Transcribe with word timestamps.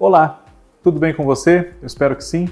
Olá, 0.00 0.44
tudo 0.82 0.98
bem 0.98 1.12
com 1.12 1.26
você? 1.26 1.74
Eu 1.78 1.86
espero 1.86 2.16
que 2.16 2.24
sim. 2.24 2.48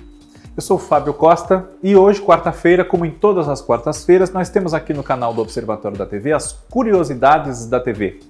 Eu 0.54 0.60
sou 0.60 0.76
o 0.76 0.78
Fábio 0.78 1.14
Costa 1.14 1.66
e 1.82 1.96
hoje, 1.96 2.20
quarta-feira, 2.20 2.84
como 2.84 3.06
em 3.06 3.10
todas 3.10 3.48
as 3.48 3.62
quartas-feiras, 3.62 4.30
nós 4.30 4.50
temos 4.50 4.74
aqui 4.74 4.92
no 4.92 5.02
canal 5.02 5.32
do 5.32 5.40
Observatório 5.40 5.96
da 5.96 6.04
TV 6.04 6.30
as 6.34 6.52
curiosidades 6.52 7.64
da 7.64 7.80
TV. 7.80 8.20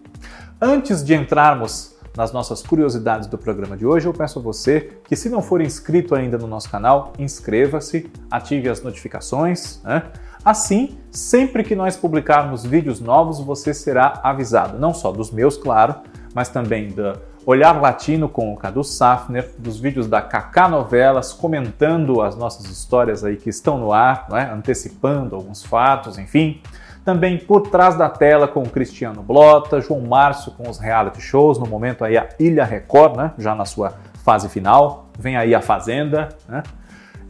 Antes 0.62 1.04
de 1.04 1.16
entrarmos 1.16 1.96
nas 2.16 2.30
nossas 2.30 2.62
curiosidades 2.62 3.26
do 3.26 3.36
programa 3.36 3.76
de 3.76 3.84
hoje, 3.84 4.06
eu 4.06 4.14
peço 4.14 4.38
a 4.38 4.42
você 4.42 4.92
que, 5.08 5.16
se 5.16 5.28
não 5.28 5.42
for 5.42 5.60
inscrito 5.60 6.14
ainda 6.14 6.38
no 6.38 6.46
nosso 6.46 6.70
canal, 6.70 7.12
inscreva-se, 7.18 8.08
ative 8.30 8.68
as 8.68 8.84
notificações. 8.84 9.82
Né? 9.82 10.04
Assim, 10.44 10.96
sempre 11.10 11.64
que 11.64 11.74
nós 11.74 11.96
publicarmos 11.96 12.64
vídeos 12.64 13.00
novos, 13.00 13.40
você 13.40 13.74
será 13.74 14.20
avisado, 14.22 14.78
não 14.78 14.94
só 14.94 15.10
dos 15.10 15.32
meus, 15.32 15.56
claro, 15.56 15.96
mas 16.32 16.48
também 16.48 16.92
da 16.92 17.16
Olhar 17.46 17.80
Latino 17.80 18.28
com 18.28 18.52
o 18.52 18.56
Cadu 18.56 18.84
Safner, 18.84 19.50
dos 19.58 19.78
vídeos 19.78 20.06
da 20.06 20.20
Kaká 20.20 20.68
Novelas, 20.68 21.32
comentando 21.32 22.20
as 22.20 22.36
nossas 22.36 22.66
histórias 22.66 23.24
aí 23.24 23.36
que 23.36 23.48
estão 23.48 23.78
no 23.78 23.92
ar, 23.92 24.26
é? 24.32 24.42
antecipando 24.42 25.34
alguns 25.34 25.64
fatos, 25.64 26.18
enfim. 26.18 26.60
Também 27.04 27.38
por 27.38 27.62
trás 27.62 27.96
da 27.96 28.08
tela 28.08 28.46
com 28.46 28.62
o 28.62 28.68
Cristiano 28.68 29.22
Blota, 29.22 29.80
João 29.80 30.00
Márcio 30.02 30.52
com 30.52 30.68
os 30.68 30.78
reality 30.78 31.20
shows, 31.20 31.58
no 31.58 31.66
momento 31.66 32.04
aí 32.04 32.18
a 32.18 32.28
Ilha 32.38 32.64
Record, 32.64 33.16
né? 33.16 33.32
já 33.38 33.54
na 33.54 33.64
sua 33.64 33.94
fase 34.22 34.48
final. 34.48 35.06
Vem 35.18 35.36
aí 35.36 35.54
a 35.54 35.62
Fazenda. 35.62 36.28
Né? 36.46 36.62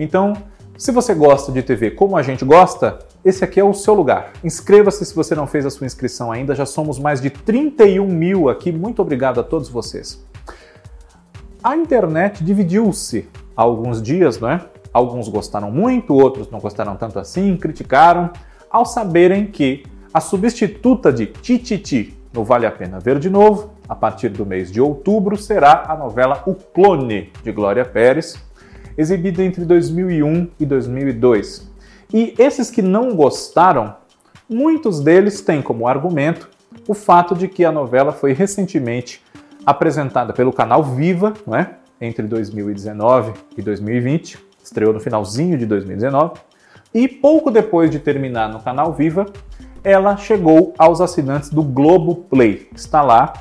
Então, 0.01 0.33
se 0.77 0.91
você 0.91 1.15
gosta 1.15 1.53
de 1.53 1.63
TV 1.63 1.93
como 1.93 2.17
a 2.17 2.23
gente 2.23 2.45
gosta, 2.45 2.99
esse 3.29 3.45
aqui 3.45 3.61
é 3.61 3.65
o 3.65 3.75
seu 3.75 3.93
lugar. 3.93 4.33
Inscreva-se 4.43 5.05
se 5.05 5.15
você 5.15 5.35
não 5.35 5.47
fez 5.47 5.67
a 5.67 5.71
sua 5.71 5.87
inscrição 5.87 6.33
ainda, 6.33 6.55
já 6.55 6.65
somos 6.65 6.99
mais 6.99 7.21
de 7.21 7.29
31 7.29 8.07
mil 8.07 8.49
aqui. 8.49 8.73
Muito 8.73 9.03
obrigado 9.03 9.39
a 9.39 9.43
todos 9.43 9.69
vocês. 9.69 10.25
A 11.63 11.77
internet 11.77 12.43
dividiu-se 12.43 13.29
há 13.55 13.63
alguns 13.63 14.01
dias, 14.01 14.41
não 14.41 14.51
é? 14.51 14.65
Alguns 14.93 15.29
gostaram 15.29 15.71
muito, 15.71 16.15
outros 16.15 16.51
não 16.51 16.59
gostaram 16.59 16.97
tanto 16.97 17.19
assim, 17.19 17.55
criticaram, 17.57 18.31
ao 18.71 18.87
saberem 18.87 19.47
que 19.47 19.85
a 20.13 20.21
substituta 20.21 21.13
de 21.13 21.27
Tititi 21.27 22.17
no 22.33 22.45
Vale 22.45 22.65
a 22.65 22.71
Pena 22.71 22.99
Ver 22.99 23.19
de 23.19 23.29
Novo, 23.29 23.71
a 23.87 23.95
partir 23.95 24.31
do 24.31 24.47
mês 24.47 24.71
de 24.71 24.81
outubro, 24.81 25.37
será 25.37 25.85
a 25.87 25.97
novela 25.97 26.43
O 26.47 26.55
Clone, 26.55 27.31
de 27.43 27.53
Glória 27.53 27.85
Pérez, 27.85 28.43
exibida 28.97 29.43
entre 29.43 29.67
2001 29.67 30.49
e 30.59 30.65
2002. 30.65 31.69
E 32.13 32.35
esses 32.39 32.71
que 32.71 32.81
não 32.81 33.15
gostaram, 33.15 33.97
muitos 34.49 35.01
deles 35.01 35.41
têm 35.41 35.61
como 35.61 35.87
argumento 35.87 36.49
o 36.87 36.95
fato 36.95 37.35
de 37.35 37.49
que 37.49 37.65
a 37.65 37.73
novela 37.73 38.13
foi 38.13 38.33
recentemente 38.33 39.23
apresentada 39.65 40.33
pelo 40.33 40.53
canal 40.53 40.83
Viva, 40.83 41.35
não 41.47 41.55
é? 41.57 41.75
entre 42.01 42.27
2019 42.27 43.33
e 43.57 43.63
2020, 43.63 44.39
estreou 44.63 44.93
no 44.93 45.01
finalzinho 45.01 45.59
de 45.59 45.67
2019, 45.67 46.41
e 46.95 47.07
pouco 47.07 47.51
depois 47.51 47.91
de 47.91 47.99
terminar 47.99 48.49
no 48.49 48.61
canal 48.61 48.93
Viva, 48.93 49.27
ela 49.85 50.17
chegou 50.17 50.73
aos 50.79 51.01
assinantes 51.01 51.51
do 51.51 51.63
Globo 51.63 52.15
Play. 52.15 52.69
Está 52.75 53.03
lá, 53.03 53.33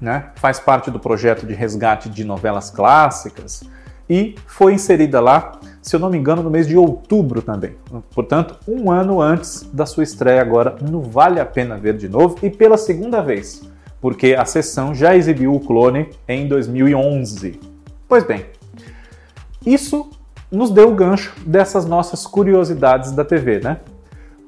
né? 0.00 0.30
faz 0.36 0.58
parte 0.58 0.90
do 0.90 0.98
projeto 0.98 1.46
de 1.46 1.54
resgate 1.54 2.08
de 2.08 2.24
novelas 2.24 2.70
clássicas 2.70 3.62
e 4.10 4.34
foi 4.46 4.74
inserida 4.74 5.20
lá 5.20 5.60
se 5.82 5.96
eu 5.96 6.00
não 6.00 6.10
me 6.10 6.18
engano, 6.18 6.42
no 6.42 6.50
mês 6.50 6.66
de 6.68 6.76
outubro 6.76 7.40
também. 7.40 7.74
Portanto, 8.14 8.58
um 8.68 8.90
ano 8.90 9.20
antes 9.20 9.68
da 9.72 9.86
sua 9.86 10.02
estreia 10.02 10.40
agora 10.40 10.76
no 10.80 11.00
Vale 11.00 11.40
a 11.40 11.46
Pena 11.46 11.76
Ver 11.78 11.96
de 11.96 12.08
novo 12.08 12.36
e 12.42 12.50
pela 12.50 12.76
segunda 12.76 13.22
vez, 13.22 13.62
porque 14.00 14.34
a 14.38 14.44
sessão 14.44 14.94
já 14.94 15.16
exibiu 15.16 15.54
o 15.54 15.60
clone 15.60 16.08
em 16.28 16.46
2011. 16.46 17.58
Pois 18.06 18.24
bem, 18.24 18.44
isso 19.64 20.10
nos 20.50 20.70
deu 20.70 20.90
o 20.90 20.94
gancho 20.94 21.32
dessas 21.46 21.86
nossas 21.86 22.26
curiosidades 22.26 23.12
da 23.12 23.24
TV, 23.24 23.60
né? 23.60 23.78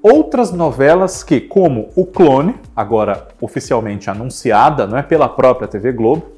Outras 0.03 0.51
novelas 0.51 1.23
que, 1.23 1.41
como 1.41 1.91
O 1.95 2.05
Clone, 2.05 2.57
agora 2.75 3.29
oficialmente 3.41 4.11
anunciada 4.11 4.85
não 4.85 4.99
é, 4.99 5.03
pela 5.03 5.29
própria 5.29 5.69
TV 5.69 5.93
Globo, 5.93 6.32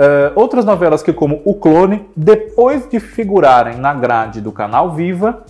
Uh, 0.00 0.32
outras 0.34 0.64
novelas 0.64 1.02
que, 1.02 1.12
como 1.12 1.42
O 1.44 1.52
Clone, 1.52 2.08
depois 2.16 2.88
de 2.88 2.98
figurarem 2.98 3.76
na 3.76 3.92
grade 3.92 4.40
do 4.40 4.50
canal 4.50 4.92
Viva, 4.92 5.44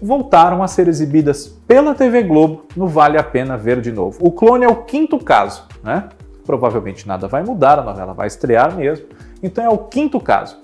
voltaram 0.00 0.62
a 0.62 0.68
ser 0.68 0.86
exibidas 0.86 1.48
pela 1.66 1.96
TV 1.96 2.22
Globo 2.22 2.66
no 2.76 2.86
Vale 2.86 3.18
a 3.18 3.24
Pena 3.24 3.56
Ver 3.56 3.80
de 3.80 3.90
Novo. 3.90 4.16
O 4.20 4.30
Clone 4.30 4.64
é 4.64 4.68
o 4.68 4.84
quinto 4.84 5.18
caso, 5.18 5.64
né? 5.82 6.10
Provavelmente 6.46 7.08
nada 7.08 7.26
vai 7.26 7.42
mudar, 7.42 7.80
a 7.80 7.82
novela 7.82 8.14
vai 8.14 8.28
estrear 8.28 8.72
mesmo. 8.72 9.06
Então 9.42 9.64
é 9.64 9.68
o 9.68 9.78
quinto 9.78 10.20
caso. 10.20 10.56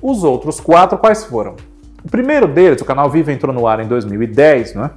Os 0.00 0.22
outros 0.22 0.60
quatro, 0.60 0.96
quais 0.96 1.24
foram? 1.24 1.56
O 2.04 2.08
primeiro 2.08 2.46
deles, 2.46 2.80
o 2.80 2.84
canal 2.84 3.10
Viva 3.10 3.32
entrou 3.32 3.52
no 3.52 3.66
ar 3.66 3.80
em 3.80 3.88
2010, 3.88 4.76
né? 4.76 4.92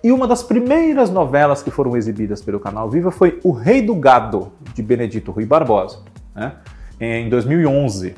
E 0.00 0.12
uma 0.12 0.28
das 0.28 0.44
primeiras 0.44 1.10
novelas 1.10 1.60
que 1.60 1.72
foram 1.72 1.96
exibidas 1.96 2.40
pelo 2.40 2.60
canal 2.60 2.88
Viva 2.88 3.10
foi 3.10 3.40
O 3.42 3.50
Rei 3.50 3.82
do 3.82 3.96
Gado, 3.96 4.52
de 4.72 4.80
Benedito 4.80 5.32
Rui 5.32 5.44
Barbosa. 5.44 5.98
Né? 6.32 6.52
Em 7.00 7.28
2011. 7.28 8.14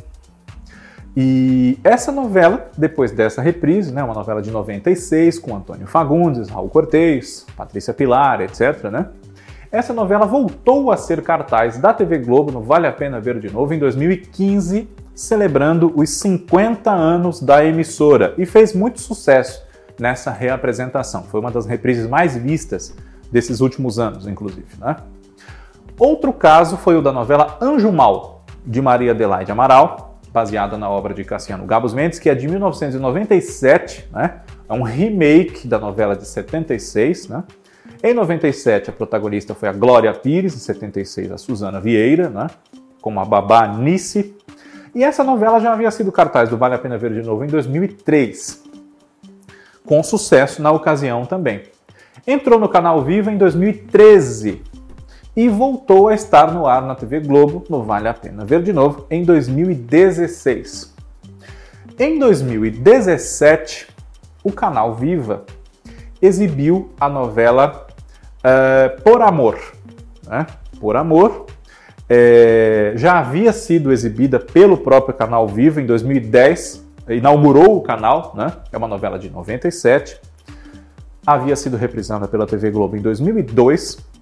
E 1.16 1.78
essa 1.82 2.12
novela, 2.12 2.70
depois 2.76 3.10
dessa 3.10 3.40
reprise, 3.40 3.90
né, 3.90 4.04
uma 4.04 4.12
novela 4.12 4.42
de 4.42 4.50
96 4.50 5.38
com 5.38 5.56
Antônio 5.56 5.86
Fagundes, 5.86 6.50
Raul 6.50 6.68
Cortez, 6.68 7.46
Patrícia 7.56 7.94
Pilar, 7.94 8.42
etc. 8.42 8.84
Né? 8.90 9.08
Essa 9.72 9.94
novela 9.94 10.26
voltou 10.26 10.90
a 10.90 10.96
ser 10.96 11.22
cartaz 11.22 11.78
da 11.78 11.94
TV 11.94 12.18
Globo 12.18 12.52
no 12.52 12.60
Vale 12.60 12.86
a 12.86 12.92
Pena 12.92 13.18
Ver 13.18 13.38
de 13.40 13.50
Novo 13.50 13.72
em 13.72 13.78
2015, 13.78 14.88
celebrando 15.14 15.90
os 15.96 16.10
50 16.10 16.90
anos 16.90 17.40
da 17.40 17.64
emissora 17.64 18.34
e 18.36 18.44
fez 18.44 18.74
muito 18.74 19.00
sucesso 19.00 19.64
nessa 19.98 20.30
reapresentação. 20.30 21.22
Foi 21.22 21.40
uma 21.40 21.50
das 21.50 21.64
reprises 21.64 22.06
mais 22.06 22.36
vistas 22.36 22.94
desses 23.32 23.60
últimos 23.60 23.98
anos, 23.98 24.26
inclusive. 24.26 24.66
Né? 24.78 24.96
Outro 25.98 26.30
caso 26.32 26.76
foi 26.76 26.96
o 26.96 27.02
da 27.02 27.10
novela 27.10 27.56
Anjo 27.60 27.90
Mal, 27.90 28.35
de 28.66 28.82
Maria 28.82 29.12
Adelaide 29.12 29.52
Amaral, 29.52 30.18
baseada 30.32 30.76
na 30.76 30.90
obra 30.90 31.14
de 31.14 31.24
Cassiano 31.24 31.64
Gabos 31.64 31.94
Mendes, 31.94 32.18
que 32.18 32.28
é 32.28 32.34
de 32.34 32.48
1997, 32.48 34.08
né? 34.12 34.40
É 34.68 34.72
um 34.72 34.82
remake 34.82 35.68
da 35.68 35.78
novela 35.78 36.16
de 36.16 36.26
76, 36.26 37.28
né? 37.28 37.44
Em 38.02 38.12
97, 38.12 38.90
a 38.90 38.92
protagonista 38.92 39.54
foi 39.54 39.68
a 39.68 39.72
Glória 39.72 40.12
Pires, 40.12 40.54
em 40.54 40.58
76, 40.58 41.32
a 41.32 41.38
Suzana 41.38 41.80
Vieira, 41.80 42.28
né? 42.28 42.48
Como 43.00 43.20
a 43.20 43.24
babá 43.24 43.68
Nice. 43.68 44.34
E 44.94 45.04
essa 45.04 45.22
novela 45.22 45.60
já 45.60 45.72
havia 45.72 45.90
sido 45.90 46.10
cartaz 46.10 46.48
do 46.50 46.56
Vale 46.56 46.74
a 46.74 46.78
Pena 46.78 46.98
Ver 46.98 47.12
de 47.12 47.22
Novo 47.22 47.44
em 47.44 47.48
2003, 47.48 48.64
com 49.86 50.02
sucesso 50.02 50.60
na 50.60 50.72
ocasião 50.72 51.24
também. 51.24 51.62
Entrou 52.26 52.58
no 52.58 52.68
canal 52.68 53.02
Viva 53.04 53.30
em 53.30 53.38
2013, 53.38 54.62
e 55.36 55.50
voltou 55.50 56.08
a 56.08 56.14
estar 56.14 56.50
no 56.50 56.66
ar 56.66 56.80
na 56.80 56.94
TV 56.94 57.20
Globo, 57.20 57.62
no 57.68 57.82
Vale 57.82 58.08
a 58.08 58.14
Pena 58.14 58.44
Ver 58.44 58.62
de 58.62 58.72
Novo, 58.72 59.06
em 59.10 59.22
2016. 59.22 60.96
Em 61.98 62.18
2017, 62.18 63.88
o 64.42 64.50
canal 64.50 64.94
Viva 64.94 65.44
exibiu 66.22 66.90
a 66.98 67.08
novela 67.08 67.86
uh, 68.38 69.02
Por 69.02 69.20
Amor. 69.20 69.58
Né? 70.26 70.46
Por 70.80 70.96
Amor 70.96 71.44
é, 72.08 72.92
já 72.96 73.18
havia 73.18 73.52
sido 73.52 73.92
exibida 73.92 74.40
pelo 74.40 74.78
próprio 74.78 75.14
canal 75.14 75.46
Viva 75.46 75.82
em 75.82 75.86
2010, 75.86 76.82
inaugurou 77.10 77.76
o 77.76 77.82
canal, 77.82 78.32
né? 78.34 78.52
é 78.72 78.76
uma 78.76 78.88
novela 78.88 79.18
de 79.18 79.28
97. 79.28 80.18
Havia 81.26 81.56
sido 81.56 81.76
reprisada 81.76 82.26
pela 82.26 82.46
TV 82.46 82.70
Globo 82.70 82.96
em 82.96 83.02
2002 83.02 84.15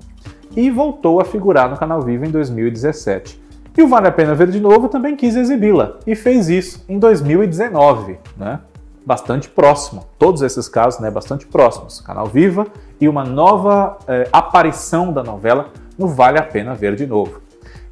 e 0.57 0.71
voltou 0.71 1.21
a 1.21 1.25
figurar 1.25 1.71
no 1.71 1.77
Canal 1.77 2.01
Vivo 2.03 2.25
em 2.25 2.31
2017. 2.31 3.43
E 3.77 3.83
o 3.83 3.89
Vale 3.89 4.07
a 4.07 4.13
Pena 4.13 4.35
Ver 4.35 4.49
de 4.51 4.61
Novo 4.61 4.89
também 4.89 5.17
quis 5.17 5.35
exibi-la 5.35 5.99
e 6.07 6.15
fez 6.15 6.49
isso 6.49 6.85
em 6.89 6.99
2019, 6.99 8.19
né? 8.37 8.61
Bastante 9.05 9.49
próximo. 9.49 10.07
Todos 10.19 10.43
esses 10.43 10.69
casos, 10.69 11.01
né, 11.01 11.11
bastante 11.11 11.47
próximos. 11.47 12.01
Canal 12.01 12.27
Viva 12.27 12.67
e 13.01 13.09
uma 13.09 13.25
nova 13.25 13.99
eh, 14.07 14.29
aparição 14.33 15.13
da 15.13 15.23
novela 15.23 15.71
no 15.99 16.07
Vale 16.07 16.39
a 16.39 16.43
Pena 16.43 16.75
Ver 16.75 16.95
de 16.95 17.07
Novo. 17.07 17.41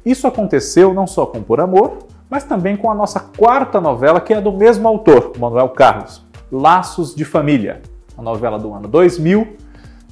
Isso 0.05 0.25
aconteceu 0.25 0.93
não 0.93 1.05
só 1.05 1.25
com 1.25 1.41
Por 1.41 1.59
Amor, 1.59 1.99
mas 2.29 2.43
também 2.43 2.75
com 2.75 2.89
a 2.89 2.95
nossa 2.95 3.19
quarta 3.19 3.79
novela, 3.79 4.19
que 4.19 4.33
é 4.33 4.41
do 4.41 4.51
mesmo 4.51 4.87
autor, 4.87 5.33
Manuel 5.37 5.69
Carlos, 5.69 6.25
Laços 6.51 7.13
de 7.13 7.23
Família, 7.23 7.81
a 8.17 8.21
novela 8.21 8.57
do 8.57 8.73
ano 8.73 8.87
2000, 8.87 9.55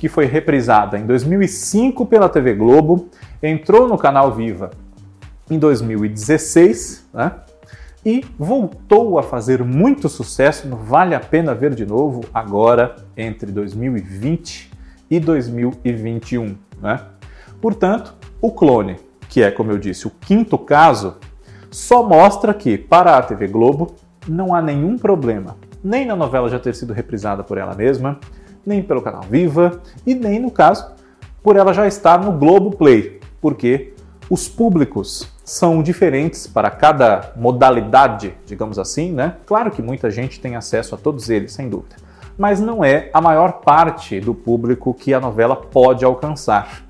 que 0.01 0.09
foi 0.09 0.25
reprisada 0.25 0.97
em 0.97 1.05
2005 1.05 2.07
pela 2.07 2.27
TV 2.27 2.55
Globo, 2.55 3.09
entrou 3.39 3.87
no 3.87 3.99
canal 3.99 4.33
Viva 4.33 4.71
em 5.47 5.59
2016, 5.59 7.07
né? 7.13 7.33
E 8.03 8.25
voltou 8.35 9.19
a 9.19 9.21
fazer 9.21 9.63
muito 9.63 10.09
sucesso 10.09 10.67
no 10.67 10.75
Vale 10.75 11.13
a 11.13 11.19
Pena 11.19 11.53
Ver 11.53 11.75
de 11.75 11.85
Novo, 11.85 12.21
agora 12.33 12.95
entre 13.15 13.51
2020 13.51 14.71
e 15.07 15.19
2021. 15.19 16.57
Né? 16.81 16.99
Portanto, 17.61 18.15
o 18.41 18.51
clone, 18.51 18.95
que 19.29 19.43
é, 19.43 19.51
como 19.51 19.71
eu 19.71 19.77
disse, 19.77 20.07
o 20.07 20.09
quinto 20.19 20.57
caso, 20.57 21.17
só 21.69 22.01
mostra 22.01 22.55
que, 22.55 22.75
para 22.75 23.17
a 23.17 23.21
TV 23.21 23.45
Globo, 23.45 23.93
não 24.27 24.55
há 24.55 24.63
nenhum 24.63 24.97
problema, 24.97 25.57
nem 25.83 26.07
na 26.07 26.15
novela 26.15 26.49
já 26.49 26.57
ter 26.57 26.73
sido 26.73 26.91
reprisada 26.91 27.43
por 27.43 27.59
ela 27.59 27.75
mesma, 27.75 28.19
nem 28.65 28.81
pelo 28.81 29.01
canal 29.01 29.21
Viva 29.21 29.81
e 30.05 30.13
nem, 30.13 30.39
no 30.39 30.51
caso, 30.51 30.91
por 31.43 31.55
ela 31.55 31.73
já 31.73 31.87
estar 31.87 32.23
no 32.23 32.31
Globo 32.31 32.75
Play, 32.75 33.19
porque 33.39 33.93
os 34.29 34.47
públicos 34.47 35.31
são 35.43 35.83
diferentes 35.83 36.47
para 36.47 36.69
cada 36.69 37.33
modalidade, 37.35 38.33
digamos 38.45 38.79
assim, 38.79 39.11
né? 39.11 39.35
Claro 39.45 39.71
que 39.71 39.81
muita 39.81 40.09
gente 40.09 40.39
tem 40.39 40.55
acesso 40.55 40.95
a 40.95 40.97
todos 40.97 41.29
eles, 41.29 41.51
sem 41.51 41.67
dúvida, 41.67 41.95
mas 42.37 42.59
não 42.59 42.83
é 42.83 43.09
a 43.13 43.19
maior 43.19 43.61
parte 43.61 44.19
do 44.19 44.33
público 44.33 44.93
que 44.93 45.13
a 45.13 45.19
novela 45.19 45.55
pode 45.55 46.05
alcançar. 46.05 46.85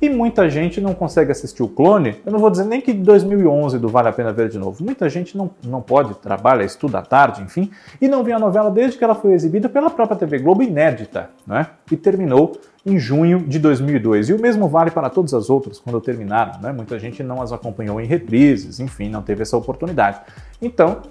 E 0.00 0.10
muita 0.10 0.48
gente 0.50 0.80
não 0.80 0.92
consegue 0.92 1.32
assistir 1.32 1.62
o 1.62 1.68
clone, 1.68 2.16
eu 2.24 2.30
não 2.30 2.38
vou 2.38 2.50
dizer 2.50 2.64
nem 2.64 2.80
que 2.80 2.92
de 2.92 3.00
2011 3.00 3.78
do 3.78 3.88
Vale 3.88 4.08
a 4.08 4.12
Pena 4.12 4.32
Ver 4.32 4.48
de 4.48 4.58
Novo. 4.58 4.84
Muita 4.84 5.08
gente 5.08 5.36
não, 5.36 5.50
não 5.64 5.80
pode, 5.80 6.14
trabalha, 6.16 6.64
estuda 6.64 6.98
à 6.98 7.02
tarde, 7.02 7.42
enfim, 7.42 7.70
e 8.00 8.06
não 8.06 8.22
viu 8.22 8.36
a 8.36 8.38
novela 8.38 8.70
desde 8.70 8.98
que 8.98 9.04
ela 9.04 9.14
foi 9.14 9.32
exibida 9.32 9.68
pela 9.68 9.88
própria 9.88 10.16
TV 10.16 10.38
Globo 10.38 10.62
inédita, 10.62 11.30
né? 11.46 11.68
E 11.90 11.96
terminou 11.96 12.58
em 12.84 12.98
junho 12.98 13.40
de 13.40 13.58
2002. 13.58 14.28
E 14.28 14.32
o 14.34 14.40
mesmo 14.40 14.68
vale 14.68 14.90
para 14.90 15.10
todas 15.10 15.34
as 15.34 15.50
outras 15.50 15.78
quando 15.78 16.00
terminaram, 16.00 16.60
né? 16.60 16.72
Muita 16.72 16.98
gente 16.98 17.22
não 17.22 17.40
as 17.42 17.50
acompanhou 17.50 18.00
em 18.00 18.06
reprises, 18.06 18.78
enfim, 18.78 19.08
não 19.08 19.22
teve 19.22 19.42
essa 19.42 19.56
oportunidade. 19.56 20.20
Então, 20.62 21.02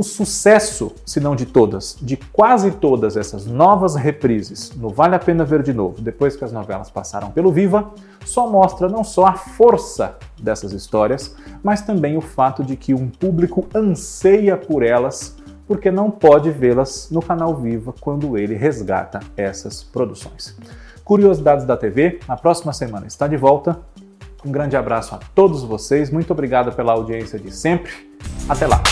o 0.00 0.02
sucesso, 0.02 0.92
se 1.04 1.20
não 1.20 1.36
de 1.36 1.44
todas, 1.44 1.94
de 2.00 2.16
quase 2.16 2.70
todas 2.70 3.18
essas 3.18 3.44
novas 3.44 3.94
reprises 3.94 4.72
no 4.74 4.88
Vale 4.88 5.14
a 5.14 5.18
Pena 5.18 5.44
Ver 5.44 5.62
de 5.62 5.74
Novo, 5.74 6.00
depois 6.00 6.34
que 6.34 6.42
as 6.42 6.50
novelas 6.50 6.88
passaram 6.88 7.30
pelo 7.30 7.52
Viva, 7.52 7.90
só 8.24 8.48
mostra 8.48 8.88
não 8.88 9.04
só 9.04 9.26
a 9.26 9.34
força 9.34 10.16
dessas 10.40 10.72
histórias, 10.72 11.36
mas 11.62 11.82
também 11.82 12.16
o 12.16 12.22
fato 12.22 12.64
de 12.64 12.76
que 12.76 12.94
um 12.94 13.10
público 13.10 13.68
anseia 13.74 14.56
por 14.56 14.82
elas 14.82 15.36
porque 15.66 15.90
não 15.90 16.10
pode 16.10 16.50
vê-las 16.50 17.10
no 17.10 17.20
canal 17.20 17.54
Viva 17.54 17.92
quando 18.00 18.38
ele 18.38 18.54
resgata 18.54 19.20
essas 19.36 19.82
produções. 19.82 20.56
Curiosidades 21.04 21.66
da 21.66 21.76
TV, 21.76 22.20
na 22.26 22.38
próxima 22.38 22.72
semana 22.72 23.06
está 23.06 23.28
de 23.28 23.36
volta. 23.36 23.78
Um 24.42 24.50
grande 24.50 24.78
abraço 24.78 25.14
a 25.14 25.18
todos 25.34 25.62
vocês, 25.62 26.10
muito 26.10 26.32
obrigado 26.32 26.74
pela 26.74 26.92
audiência 26.92 27.38
de 27.38 27.54
sempre. 27.54 27.92
Até 28.48 28.66
lá! 28.66 28.82